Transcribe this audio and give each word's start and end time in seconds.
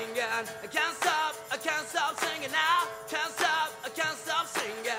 singing. 0.00 0.22
I 0.62 0.66
can't 0.66 0.96
stop, 0.96 1.34
I 1.52 1.56
can't 1.56 1.86
stop 1.88 2.18
singing 2.20 2.50
now. 2.50 2.88
Can't 3.08 3.32
stop, 3.32 3.70
I 3.84 3.88
can't 3.90 4.18
stop 4.18 4.46
singing. 4.46 4.92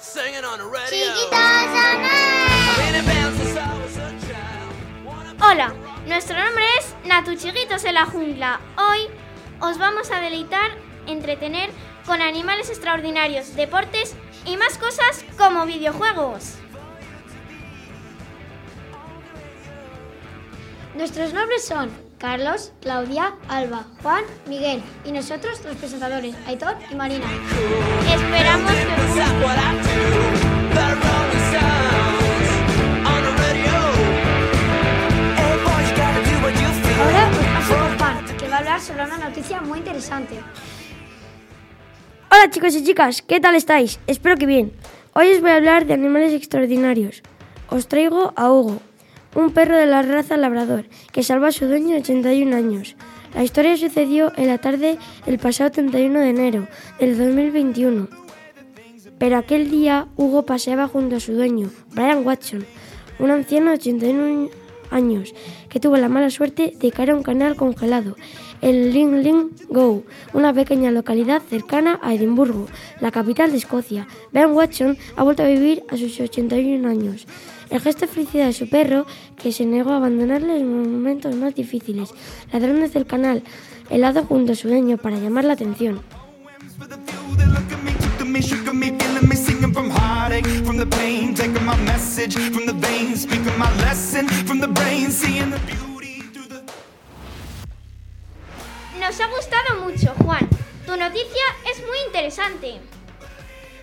Singing 0.00 0.44
on 0.44 0.58
the 0.58 0.66
radio. 0.66 1.12
I've 1.32 2.76
been 2.78 2.94
in 2.94 3.04
band 3.04 3.36
since 3.38 3.56
I 3.56 3.78
was 3.82 3.96
a 3.96 4.10
child. 4.26 4.72
Wanna 5.04 5.34
Hola, 5.40 5.74
nuestro 6.06 6.36
nombre 6.36 6.64
es 6.78 6.94
Natu 7.04 7.36
Chiquitos 7.36 7.84
en 7.84 7.94
la 7.94 8.06
Jungla. 8.06 8.60
Hoy 8.76 9.08
os 9.60 9.78
vamos 9.78 10.10
a 10.10 10.20
deleitar, 10.20 10.70
entretener 11.06 11.70
con 12.06 12.22
animales 12.22 12.70
extraordinarios, 12.70 13.54
deportes 13.56 14.14
y 14.44 14.56
más 14.56 14.78
cosas 14.78 15.24
como 15.36 15.66
videojuegos. 15.66 16.54
Nuestros 20.94 21.34
nombres 21.34 21.62
son 21.62 22.05
Carlos, 22.18 22.72
Claudia, 22.80 23.34
Alba, 23.48 23.84
Juan, 24.02 24.24
Miguel 24.48 24.82
y 25.04 25.12
nosotros 25.12 25.62
los 25.64 25.76
presentadores, 25.76 26.34
Aitor 26.46 26.76
y 26.90 26.94
Marina. 26.94 27.26
Esperamos 28.08 28.72
que. 28.72 29.22
Ahora 36.98 37.28
os 37.58 37.98
Juan, 37.98 38.36
que 38.38 38.48
va 38.48 38.54
a 38.54 38.58
hablar 38.58 38.80
sobre 38.80 39.04
una 39.04 39.18
noticia 39.18 39.60
muy 39.60 39.78
interesante. 39.78 40.40
Hola 42.30 42.50
chicos 42.50 42.74
y 42.74 42.84
chicas, 42.84 43.22
¿qué 43.22 43.40
tal 43.40 43.54
estáis? 43.54 44.00
Espero 44.06 44.36
que 44.36 44.46
bien. 44.46 44.72
Hoy 45.12 45.32
os 45.32 45.40
voy 45.42 45.50
a 45.50 45.56
hablar 45.56 45.84
de 45.86 45.94
animales 45.94 46.32
extraordinarios. 46.32 47.22
Os 47.68 47.88
traigo 47.88 48.32
a 48.36 48.50
Hugo, 48.50 48.80
un 49.36 49.50
perro 49.50 49.76
de 49.76 49.86
la 49.86 50.00
raza 50.00 50.38
labrador 50.38 50.86
que 51.12 51.22
salva 51.22 51.48
a 51.48 51.52
su 51.52 51.66
dueño 51.66 51.90
de 51.90 52.00
81 52.00 52.56
años. 52.56 52.96
La 53.34 53.44
historia 53.44 53.76
sucedió 53.76 54.32
en 54.36 54.46
la 54.46 54.58
tarde 54.58 54.98
del 55.26 55.38
pasado 55.38 55.70
31 55.70 56.20
de 56.20 56.30
enero 56.30 56.68
del 56.98 57.18
2021. 57.18 58.08
Pero 59.18 59.36
aquel 59.36 59.70
día 59.70 60.08
Hugo 60.16 60.46
paseaba 60.46 60.88
junto 60.88 61.16
a 61.16 61.20
su 61.20 61.34
dueño, 61.34 61.70
Brian 61.92 62.26
Watson, 62.26 62.64
un 63.18 63.30
anciano 63.30 63.70
de 63.70 63.76
81 63.76 64.48
años 64.90 65.34
que 65.68 65.80
tuvo 65.80 65.98
la 65.98 66.08
mala 66.08 66.30
suerte 66.30 66.72
de 66.74 66.90
caer 66.90 67.10
a 67.10 67.16
un 67.16 67.22
canal 67.22 67.56
congelado 67.56 68.16
en 68.62 68.90
Ling 68.90 69.22
Ling 69.22 69.50
Go, 69.68 70.02
una 70.32 70.54
pequeña 70.54 70.90
localidad 70.90 71.42
cercana 71.42 71.98
a 72.02 72.14
Edimburgo, 72.14 72.68
la 73.00 73.10
capital 73.10 73.50
de 73.50 73.58
Escocia. 73.58 74.06
Brian 74.32 74.52
Watson 74.52 74.96
ha 75.14 75.22
vuelto 75.24 75.42
a 75.42 75.46
vivir 75.46 75.84
a 75.90 75.98
sus 75.98 76.18
81 76.18 76.88
años. 76.88 77.26
El 77.70 77.80
gesto 77.80 78.06
de 78.06 78.12
felicidad 78.12 78.46
de 78.46 78.52
su 78.52 78.68
perro, 78.68 79.06
que 79.36 79.52
se 79.52 79.66
negó 79.66 79.90
a 79.90 79.96
abandonarle 79.96 80.58
en 80.58 80.78
los 80.78 80.88
momentos 80.88 81.34
más 81.34 81.54
difíciles, 81.54 82.10
ladrón 82.52 82.80
desde 82.80 82.98
el 82.98 83.06
canal 83.06 83.42
helado 83.90 84.24
junto 84.24 84.52
a 84.52 84.54
su 84.54 84.68
dueño 84.68 84.96
para 84.98 85.18
llamar 85.18 85.44
la 85.44 85.54
atención. 85.54 86.00
Nos 99.00 99.20
ha 99.20 99.26
gustado 99.28 99.84
mucho, 99.84 100.14
Juan. 100.24 100.48
Tu 100.84 100.92
noticia 100.96 101.44
es 101.72 101.78
muy 101.80 101.98
interesante. 102.06 102.95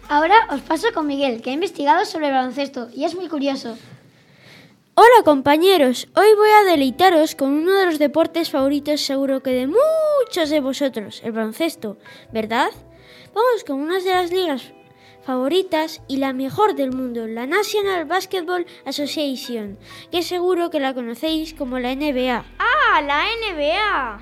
Ahora 0.09 0.35
os 0.51 0.61
paso 0.61 0.87
con 0.93 1.07
Miguel, 1.07 1.41
que 1.41 1.49
ha 1.49 1.53
investigado 1.53 2.05
sobre 2.05 2.27
el 2.27 2.33
baloncesto 2.33 2.89
y 2.93 3.05
es 3.05 3.15
muy 3.15 3.27
curioso. 3.29 3.77
Hola 4.95 5.23
compañeros, 5.25 6.07
hoy 6.15 6.27
voy 6.35 6.49
a 6.49 6.69
deleitaros 6.69 7.35
con 7.35 7.49
uno 7.51 7.73
de 7.73 7.85
los 7.85 7.99
deportes 7.99 8.51
favoritos 8.51 9.01
seguro 9.01 9.41
que 9.41 9.51
de 9.51 9.67
muchos 9.67 10.50
de 10.50 10.59
vosotros, 10.59 11.22
el 11.23 11.31
baloncesto, 11.31 11.97
¿verdad? 12.31 12.69
Vamos 13.33 13.63
con 13.66 13.79
una 13.79 14.00
de 14.00 14.09
las 14.09 14.31
ligas 14.31 14.72
favoritas 15.23 16.01
y 16.07 16.17
la 16.17 16.33
mejor 16.33 16.75
del 16.75 16.91
mundo, 16.91 17.25
la 17.25 17.47
National 17.47 18.05
Basketball 18.05 18.67
Association, 18.85 19.79
que 20.11 20.22
seguro 20.22 20.69
que 20.69 20.79
la 20.79 20.94
conocéis 20.94 21.53
como 21.53 21.79
la 21.79 21.95
NBA. 21.95 22.45
¡Ah, 22.59 23.01
la 23.01 23.23
NBA! 23.23 24.19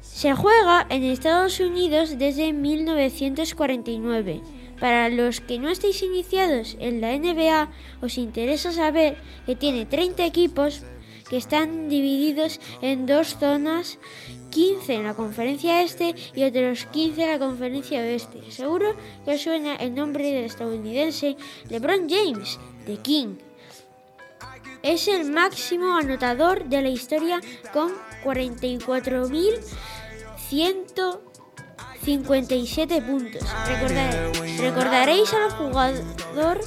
Se 0.00 0.34
juega 0.34 0.86
en 0.90 1.02
Estados 1.02 1.58
Unidos 1.58 2.18
desde 2.18 2.52
1949. 2.52 4.42
Para 4.80 5.08
los 5.08 5.40
que 5.40 5.58
no 5.58 5.70
estéis 5.70 6.02
iniciados 6.02 6.76
en 6.80 7.00
la 7.00 7.16
NBA, 7.16 7.70
os 8.02 8.18
interesa 8.18 8.72
saber 8.72 9.16
que 9.46 9.56
tiene 9.56 9.86
30 9.86 10.24
equipos 10.26 10.82
que 11.28 11.36
están 11.36 11.88
divididos 11.88 12.60
en 12.82 13.06
dos 13.06 13.36
zonas, 13.38 13.98
15 14.50 14.94
en 14.94 15.04
la 15.04 15.14
conferencia 15.14 15.82
este 15.82 16.14
y 16.34 16.44
otros 16.44 16.86
15 16.86 17.22
en 17.22 17.30
la 17.30 17.38
conferencia 17.38 18.00
oeste. 18.00 18.50
Seguro 18.50 18.94
que 19.24 19.34
os 19.34 19.40
suena 19.40 19.76
el 19.76 19.94
nombre 19.94 20.30
del 20.30 20.44
estadounidense 20.44 21.36
LeBron 21.70 22.08
James, 22.08 22.58
de 22.86 22.96
King. 22.98 23.36
Es 24.82 25.08
el 25.08 25.30
máximo 25.30 25.96
anotador 25.96 26.66
de 26.66 26.82
la 26.82 26.90
historia 26.90 27.40
con 27.72 27.90
44.157 32.02 33.02
puntos. 33.06 33.42
Recordar- 33.66 34.32
recordaréis 34.58 35.32
al 35.32 35.50
jugador 35.52 36.60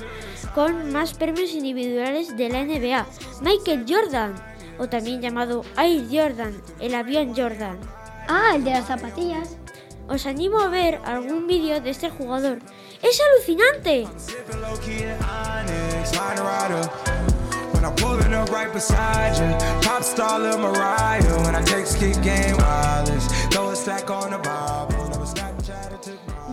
con 0.55 0.91
más 0.91 1.13
premios 1.13 1.51
individuales 1.51 2.35
de 2.35 2.49
la 2.49 2.61
NBA, 2.63 3.05
Michael 3.41 3.85
Jordan, 3.87 4.33
o 4.79 4.87
también 4.87 5.21
llamado 5.21 5.63
Air 5.77 6.05
Jordan, 6.11 6.61
el 6.79 6.95
avión 6.95 7.33
Jordan. 7.35 7.77
Ah, 8.27 8.53
el 8.55 8.63
de 8.63 8.71
las 8.71 8.85
zapatillas. 8.87 9.55
Os 10.09 10.25
animo 10.25 10.59
a 10.59 10.67
ver 10.69 10.99
algún 11.05 11.47
vídeo 11.47 11.81
de 11.81 11.89
este 11.89 12.09
jugador. 12.09 12.59
¡Es 13.01 13.19
alucinante! 13.21 14.07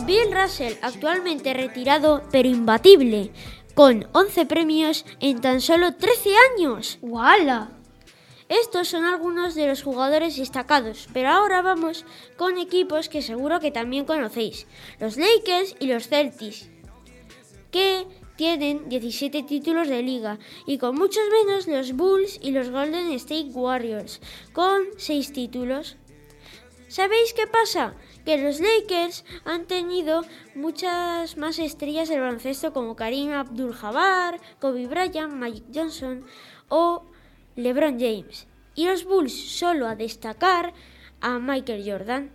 Bill 0.03 0.31
Russell, 0.31 0.73
actualmente 0.81 1.53
retirado 1.53 2.21
pero 2.31 2.49
imbatible, 2.49 3.31
con 3.73 4.07
11 4.11 4.45
premios 4.45 5.05
en 5.21 5.39
tan 5.39 5.61
solo 5.61 5.95
13 5.95 6.29
años. 6.51 6.97
¡Wala! 7.01 7.71
Estos 8.49 8.89
son 8.89 9.05
algunos 9.05 9.55
de 9.55 9.67
los 9.67 9.81
jugadores 9.81 10.37
destacados, 10.37 11.07
pero 11.13 11.29
ahora 11.29 11.61
vamos 11.61 12.05
con 12.37 12.57
equipos 12.57 13.09
que 13.09 13.21
seguro 13.21 13.59
que 13.59 13.71
también 13.71 14.05
conocéis, 14.05 14.67
los 14.99 15.17
Lakers 15.17 15.75
y 15.79 15.87
los 15.87 16.07
Celtics, 16.09 16.69
que 17.71 18.05
tienen 18.35 18.89
17 18.89 19.43
títulos 19.43 19.87
de 19.87 20.03
liga 20.03 20.37
y 20.67 20.77
con 20.77 20.95
muchos 20.95 21.23
menos 21.31 21.67
los 21.67 21.93
Bulls 21.93 22.37
y 22.41 22.51
los 22.51 22.69
Golden 22.69 23.11
State 23.13 23.49
Warriors, 23.53 24.21
con 24.53 24.83
6 24.97 25.33
títulos. 25.33 25.95
¿Sabéis 26.87 27.33
qué 27.33 27.47
pasa? 27.47 27.95
Que 28.25 28.37
los 28.37 28.59
Lakers 28.59 29.23
han 29.45 29.67
tenido 29.67 30.23
muchas 30.55 31.37
más 31.37 31.59
estrellas 31.59 32.09
del 32.09 32.21
baloncesto 32.21 32.73
como 32.73 32.95
Karim 32.95 33.31
Abdul-Jabbar, 33.31 34.39
Kobe 34.59 34.87
Bryant, 34.87 35.31
Magic 35.31 35.63
Johnson 35.73 36.25
o 36.67 37.03
LeBron 37.55 37.99
James. 37.99 38.47
Y 38.73 38.87
los 38.87 39.05
Bulls 39.05 39.31
solo 39.31 39.87
a 39.87 39.95
destacar 39.95 40.73
a 41.21 41.37
Michael 41.37 41.89
Jordan. 41.89 42.31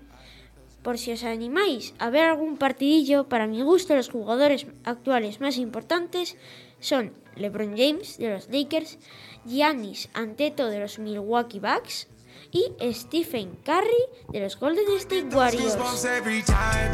Por 0.82 0.96
si 0.96 1.12
os 1.12 1.24
animáis 1.24 1.92
a 1.98 2.08
ver 2.08 2.24
algún 2.24 2.56
partidillo, 2.56 3.28
para 3.28 3.46
mi 3.46 3.60
gusto 3.62 3.96
los 3.96 4.08
jugadores 4.08 4.66
actuales 4.84 5.40
más 5.40 5.58
importantes 5.58 6.36
son 6.78 7.12
LeBron 7.36 7.76
James 7.76 8.16
de 8.16 8.30
los 8.30 8.48
Lakers, 8.48 8.98
Giannis 9.44 10.08
Anteto 10.14 10.68
de 10.68 10.80
los 10.80 10.98
Milwaukee 10.98 11.60
Bucks 11.60 12.08
y 12.52 12.72
Stephen 12.92 13.56
Curry 13.64 14.04
de 14.32 14.40
los 14.40 14.58
Golden 14.58 14.86
State 14.98 15.34
Warriors. 15.34 15.76
goosebumps 15.76 16.04
every 16.04 16.42
time. 16.42 16.92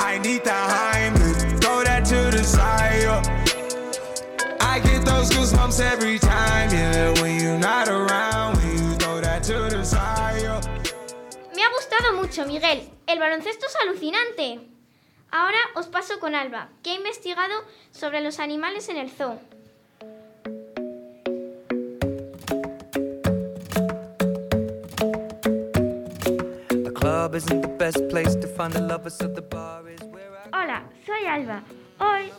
I 0.00 0.18
need 0.18 0.42
the 0.44 0.50
Heimlich, 0.50 1.60
throw 1.60 1.82
that 1.84 2.04
to 2.06 2.30
the 2.30 2.44
side. 2.44 3.02
yeah. 3.02 3.22
I 4.60 4.78
get 4.80 5.04
those 5.04 5.30
goosebumps 5.30 5.80
every 5.80 6.18
time, 6.18 6.70
yeah. 6.70 7.12
When 7.22 7.40
you're 7.40 7.58
not 7.58 7.88
around, 7.88 8.56
when 8.56 8.72
you 8.78 8.94
throw 8.96 9.20
that 9.20 9.42
to 9.44 9.68
the 9.70 9.84
side. 9.84 10.42
yeah. 10.42 10.60
Me 11.54 11.62
ha 11.62 11.70
gustado 11.72 12.12
mucho, 12.20 12.44
Miguel. 12.46 12.88
El 13.06 13.18
baloncesto 13.18 13.66
es 13.66 13.76
alucinante. 13.76 14.60
Ahora 15.30 15.58
os 15.74 15.86
paso 15.88 16.18
con 16.20 16.34
Alba, 16.34 16.68
que 16.82 16.90
ha 16.90 16.94
investigado 16.94 17.64
sobre 17.90 18.20
los 18.20 18.38
animales 18.38 18.88
en 18.88 18.96
el 18.98 19.10
zoo. 19.10 19.40
Hola, 30.52 30.84
soy 31.04 31.26
Alba. 31.26 31.62
Hoy 31.98 32.30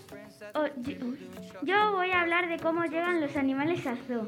o- 0.56 0.68
yo- 0.82 1.16
yo 1.64 1.92
voy 1.94 2.12
a 2.12 2.22
hablar 2.22 2.48
de 2.50 2.58
cómo 2.58 2.84
llegan 2.86 3.22
los 3.22 3.36
animales 3.36 3.86
al 3.88 3.98
zoo. 4.08 4.28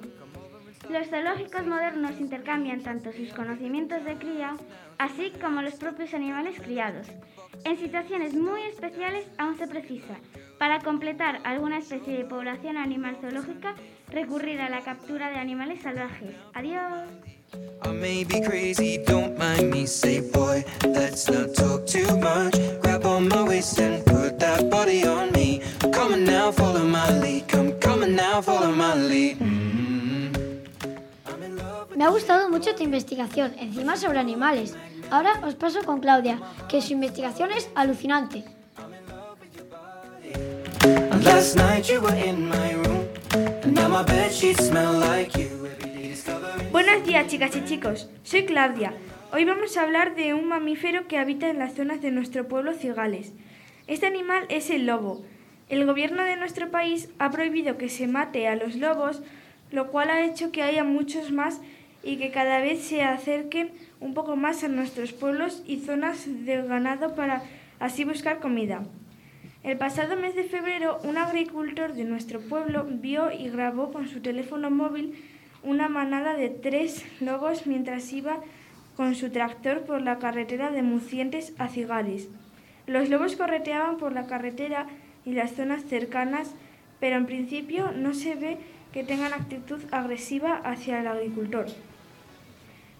Los 0.89 1.07
zoológicos 1.07 1.65
modernos 1.65 2.19
intercambian 2.19 2.81
tanto 2.81 3.11
sus 3.11 3.33
conocimientos 3.33 4.03
de 4.05 4.15
cría, 4.17 4.55
así 4.97 5.31
como 5.41 5.61
los 5.61 5.75
propios 5.75 6.13
animales 6.13 6.59
criados. 6.59 7.07
En 7.65 7.77
situaciones 7.77 8.33
muy 8.33 8.61
especiales 8.63 9.27
aún 9.37 9.57
se 9.57 9.67
precisa, 9.67 10.15
para 10.57 10.79
completar 10.79 11.39
alguna 11.43 11.77
especie 11.79 12.17
de 12.17 12.25
población 12.25 12.77
animal 12.77 13.17
zoológica, 13.21 13.75
recurrir 14.11 14.61
a 14.61 14.69
la 14.69 14.81
captura 14.81 15.29
de 15.29 15.37
animales 15.37 15.81
salvajes. 15.81 16.35
Adiós. 16.53 17.09
I 17.81 17.91
may 17.91 18.23
be 18.23 18.41
crazy, 18.41 19.03
don't 19.05 19.37
mind 19.37 19.71
me. 19.71 19.85
Say, 19.85 20.19
boy, 20.19 20.63
let's 20.85 21.29
not 21.29 21.55
talk 21.55 21.85
too 21.87 22.17
much. 22.17 22.55
Grab 22.81 23.05
on 23.05 23.29
my 23.29 23.43
waist 23.43 23.79
and 23.79 24.05
put 24.05 24.39
that 24.39 24.69
body 24.69 25.05
on 25.05 25.31
me. 25.31 25.61
Come 25.91 26.13
on 26.13 26.23
now, 26.23 26.51
follow 26.51 26.83
my 26.83 27.09
lead. 27.19 27.47
Come, 27.47 27.73
on 28.03 28.15
now, 28.15 28.41
follow 28.41 28.71
my 28.71 28.95
lead. 28.95 29.39
Mm-hmm. 29.39 30.35
I'm 31.27 31.97
Me 31.97 32.03
ha 32.03 32.09
gustado 32.09 32.49
mucho 32.49 32.75
tu 32.75 32.83
investigación, 32.83 33.55
encima 33.57 33.97
sobre 33.97 34.19
animales. 34.19 34.75
Ahora 35.09 35.39
os 35.43 35.55
paso 35.55 35.83
con 35.83 35.99
Claudia, 35.99 36.39
que 36.67 36.81
su 36.81 36.93
investigación 36.93 37.51
es 37.51 37.69
alucinante. 37.75 38.43
Last 41.23 41.55
night 41.55 41.89
you 41.89 41.99
were 42.01 42.15
in 42.15 42.47
my 42.47 42.73
room, 42.73 43.07
and 43.33 43.73
now 43.73 43.87
my 43.87 44.03
bed 44.03 44.31
sheets 44.31 44.67
smell 44.67 44.93
like 44.93 45.37
you. 45.37 45.49
Buenos 46.71 47.04
días 47.04 47.25
chicas 47.25 47.56
y 47.56 47.66
chicos, 47.66 48.12
soy 48.21 48.45
Claudia. 48.45 48.94
Hoy 49.33 49.44
vamos 49.44 49.75
a 49.75 49.81
hablar 49.81 50.13
de 50.13 50.36
un 50.36 50.48
mamífero 50.48 51.07
que 51.07 51.18
habita 51.18 51.50
en 51.50 51.57
las 51.57 51.74
zonas 51.74 52.00
de 52.00 52.12
nuestro 52.12 52.48
pueblo 52.48 52.75
Cigales. 52.75 53.33
Este 53.88 54.06
animal 54.06 54.45
es 54.50 54.69
el 54.69 54.86
lobo. 54.86 55.25
El 55.68 55.88
gobierno 55.88 56.24
de 56.24 56.36
nuestro 56.36 56.69
país 56.69 57.10
ha 57.18 57.31
prohibido 57.31 57.80
que 57.80 57.89
se 57.89 58.06
mate 58.06 58.48
a 58.48 58.56
los 58.56 58.75
lobos, 58.75 59.24
lo 59.71 59.89
cual 59.89 60.12
ha 60.12 60.24
hecho 60.24 60.51
que 60.51 60.62
haya 60.62 60.83
muchos 60.83 61.31
más 61.31 61.60
y 62.04 62.18
que 62.18 62.30
cada 62.30 62.60
vez 62.60 62.83
se 62.83 63.01
acerquen 63.01 63.71
un 64.00 64.13
poco 64.13 64.36
más 64.36 64.63
a 64.63 64.68
nuestros 64.68 65.12
pueblos 65.12 65.63
y 65.66 65.80
zonas 65.80 66.27
de 66.45 66.62
ganado 66.62 67.16
para 67.16 67.42
así 67.80 68.04
buscar 68.04 68.39
comida. 68.39 68.83
El 69.63 69.80
pasado 69.80 70.16
mes 70.18 70.36
de 70.36 70.44
febrero, 70.44 71.00
un 71.04 71.18
agricultor 71.18 71.94
de 71.94 72.04
nuestro 72.04 72.39
pueblo 72.39 72.86
vio 72.88 73.31
y 73.31 73.50
grabó 73.50 73.92
con 73.92 74.07
su 74.07 74.21
teléfono 74.21 74.69
móvil 74.69 75.16
una 75.63 75.89
manada 75.89 76.35
de 76.35 76.50
tres 76.50 77.06
lobos 77.19 77.67
mientras 77.67 78.11
iba 78.13 78.39
con 78.95 79.15
su 79.15 79.29
tractor 79.29 79.81
por 79.81 80.01
la 80.01 80.19
carretera 80.19 80.71
de 80.71 80.81
Mucientes 80.81 81.53
a 81.57 81.67
Cigales. 81.67 82.27
Los 82.88 83.09
lobos 83.09 83.35
correteaban 83.35 83.97
por 83.97 84.13
la 84.13 84.25
carretera 84.25 84.88
y 85.25 85.33
las 85.33 85.51
zonas 85.51 85.83
cercanas, 85.83 86.53
pero 87.00 87.15
en 87.15 87.25
principio 87.25 87.91
no 87.91 88.13
se 88.13 88.35
ve 88.35 88.57
que 88.91 89.03
tengan 89.03 89.33
actitud 89.33 89.81
agresiva 89.91 90.57
hacia 90.57 91.00
el 91.00 91.07
agricultor. 91.07 91.67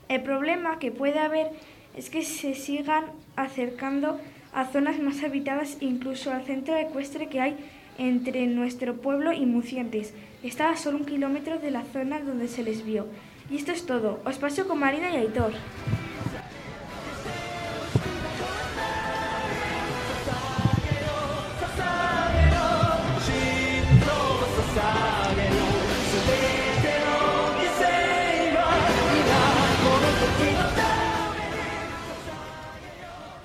El 0.08 0.22
problema 0.22 0.80
que 0.80 0.92
puede 0.92 1.20
haber 1.20 1.52
es 1.96 2.10
que 2.10 2.24
se 2.24 2.56
sigan 2.56 3.06
acercando 3.36 4.20
a 4.54 4.66
zonas 4.66 5.00
más 5.00 5.24
habitadas, 5.24 5.78
incluso 5.82 6.32
al 6.32 6.46
centro 6.46 6.76
ecuestre 6.78 7.28
que 7.28 7.42
hay 7.42 7.58
entre 8.00 8.48
nuestro 8.48 8.96
pueblo 8.96 9.34
y 9.34 9.46
Mucientes. 9.46 10.14
Está 10.42 10.72
a 10.72 10.78
solo 10.78 10.98
un 10.98 11.06
kilómetro 11.06 11.60
de 11.60 11.70
la 11.70 11.84
zona 11.84 12.22
donde 12.22 12.48
se 12.48 12.64
les 12.64 12.86
vio. 12.86 13.06
Y 13.52 13.58
esto 13.58 13.72
es 13.72 13.86
todo. 13.86 14.20
Os 14.26 14.38
paso 14.38 14.68
con 14.68 14.80
Marina 14.80 15.12
y 15.12 15.18
Aitor. 15.18 15.52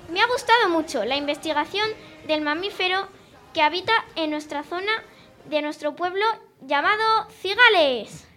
Me 0.09 0.21
ha 0.21 0.27
gustado 0.27 0.69
mucho 0.69 1.03
la 1.03 1.17
investigación 1.17 1.89
del 2.27 2.41
mamífero 2.41 3.09
que 3.55 3.61
habita 3.61 3.93
en 4.17 4.31
nuestra 4.31 4.63
zona 4.63 4.91
de 5.49 5.61
nuestro 5.61 5.95
pueblo 5.95 6.25
llamado 6.67 7.01
Cigales. 7.41 8.27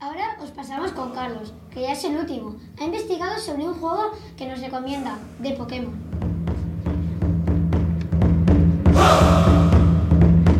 Ahora 0.00 0.36
os 0.40 0.50
pasamos 0.50 0.90
con 0.90 1.14
Carlos, 1.14 1.54
que 1.70 1.82
ya 1.82 1.92
es 1.92 2.02
el 2.02 2.16
último. 2.16 2.56
Ha 2.80 2.84
investigado 2.86 3.38
sobre 3.38 3.68
un 3.68 3.74
juego 3.74 4.18
que 4.36 4.48
nos 4.48 4.60
recomienda, 4.60 5.16
de 5.38 5.52
Pokémon. 5.52 5.94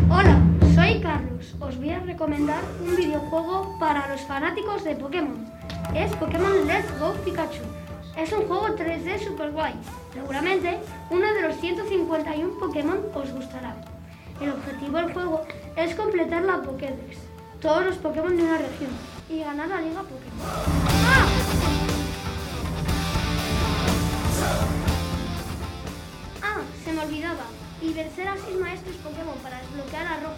Hola, 0.09 0.41
soy 0.73 1.01
Carlos. 1.01 1.53
Os 1.59 1.77
voy 1.77 1.89
a 1.89 1.99
recomendar 1.99 2.63
un 2.79 2.95
videojuego 2.95 3.77
para 3.79 4.07
los 4.07 4.21
fanáticos 4.21 4.85
de 4.85 4.95
Pokémon. 4.95 5.45
Es 5.93 6.15
Pokémon 6.15 6.65
Let's 6.65 6.97
Go 7.01 7.11
Pikachu. 7.25 7.63
Es 8.17 8.31
un 8.33 8.47
juego 8.47 8.69
3D 8.69 9.23
super 9.23 9.51
guay. 9.51 9.75
Seguramente 10.11 10.79
uno 11.11 11.31
de 11.35 11.41
los 11.43 11.55
151 11.57 12.59
Pokémon 12.59 12.97
os 13.13 13.31
gustará. 13.31 13.75
El 14.41 14.49
objetivo 14.49 14.97
del 14.97 15.13
juego 15.13 15.43
es 15.75 15.93
completar 15.93 16.41
la 16.41 16.63
Pokédex, 16.63 17.17
todos 17.61 17.85
los 17.85 17.95
Pokémon 17.97 18.35
de 18.35 18.43
una 18.43 18.57
región, 18.57 18.89
y 19.29 19.41
ganar 19.41 19.67
la 19.67 19.81
Liga 19.81 20.01
Pokémon. 20.01 20.47
¡Ah! 21.05 21.27
Ah, 26.41 26.61
se 26.83 26.93
me 26.93 27.01
olvidaba. 27.01 27.45
Y 27.83 27.93
vencer 27.93 28.27
a 28.27 28.35
seis 28.35 28.59
maestros 28.59 28.95
Pokémon 28.95 29.37
para 29.43 29.61
desbloquear 29.61 30.07
a 30.07 30.19
Rojo, 30.21 30.35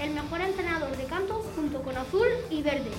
el 0.00 0.10
mejor 0.10 0.40
entrenador 0.40 0.96
de 0.96 1.04
canto 1.04 1.44
junto 1.54 1.82
con 1.82 1.96
Azul 1.96 2.26
y 2.50 2.62
Verde. 2.62 2.90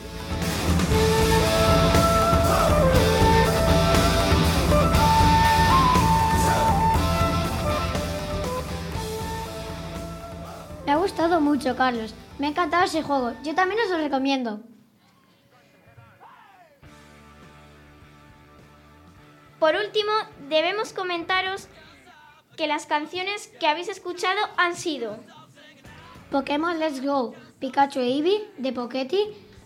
Mucho, 11.64 11.78
Carlos. 11.78 12.14
Me 12.40 12.48
ha 12.48 12.50
encantado 12.50 12.84
ese 12.84 13.04
juego. 13.04 13.34
Yo 13.44 13.56
también 13.56 13.80
os 13.82 13.90
lo 13.90 13.98
recomiendo. 13.98 14.60
Por 19.60 19.76
último, 19.76 20.12
debemos 20.50 20.92
comentaros 20.92 21.70
que 22.58 22.68
las 22.68 22.86
canciones 22.86 23.48
que 23.60 23.68
habéis 23.68 23.88
escuchado 23.88 24.42
han 24.58 24.76
sido 24.76 25.18
Pokémon 26.32 26.80
Let's 26.80 27.02
Go, 27.02 27.34
Pikachu 27.60 28.00
e 28.02 28.10
Eevee, 28.10 28.52
de 28.58 28.72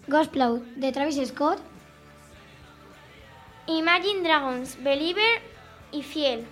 Ghost 0.07 0.31
Cloud, 0.31 0.62
de 0.75 0.91
Travis 0.91 1.27
Scott, 1.27 1.60
Imagine 3.65 4.21
Dragons, 4.21 4.81
Believer 4.83 5.41
y 5.91 6.03
Fiel. 6.03 6.45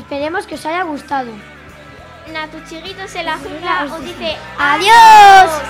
Esperemos 0.00 0.46
que 0.46 0.54
os 0.54 0.64
haya 0.64 0.82
gustado. 0.84 1.30
Natuchiguitos 2.32 3.14
en 3.16 3.26
la 3.26 3.36
jungla 3.36 3.84
os 3.84 4.02
dice 4.02 4.36
¡Adiós! 4.58 5.69